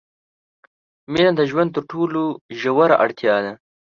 [1.11, 2.21] مینه د ژوند تر ټولو
[2.59, 3.53] ژوره اړتیا ده.